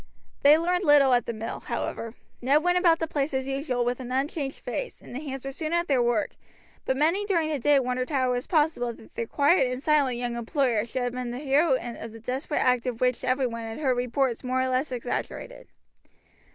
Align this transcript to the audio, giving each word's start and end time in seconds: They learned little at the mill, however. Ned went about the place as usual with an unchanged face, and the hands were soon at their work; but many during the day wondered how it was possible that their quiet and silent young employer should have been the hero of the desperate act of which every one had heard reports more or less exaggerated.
They 0.41 0.57
learned 0.57 0.83
little 0.83 1.13
at 1.13 1.27
the 1.27 1.31
mill, 1.31 1.59
however. 1.59 2.15
Ned 2.41 2.63
went 2.63 2.79
about 2.79 2.97
the 2.97 3.05
place 3.05 3.35
as 3.35 3.47
usual 3.47 3.85
with 3.85 3.99
an 3.99 4.11
unchanged 4.11 4.61
face, 4.61 4.99
and 4.99 5.13
the 5.13 5.19
hands 5.23 5.45
were 5.45 5.51
soon 5.51 5.73
at 5.73 5.87
their 5.87 6.01
work; 6.01 6.31
but 6.85 6.97
many 6.97 7.23
during 7.23 7.49
the 7.49 7.59
day 7.59 7.79
wondered 7.79 8.09
how 8.09 8.29
it 8.29 8.33
was 8.33 8.47
possible 8.47 8.93
that 8.93 9.13
their 9.13 9.27
quiet 9.27 9.71
and 9.71 9.83
silent 9.83 10.17
young 10.17 10.35
employer 10.35 10.87
should 10.87 11.03
have 11.03 11.13
been 11.13 11.29
the 11.29 11.37
hero 11.37 11.75
of 11.75 12.13
the 12.13 12.19
desperate 12.19 12.63
act 12.63 12.87
of 12.87 12.99
which 12.99 13.23
every 13.23 13.45
one 13.45 13.61
had 13.65 13.77
heard 13.77 13.93
reports 13.95 14.43
more 14.43 14.63
or 14.63 14.69
less 14.69 14.91
exaggerated. 14.91 15.67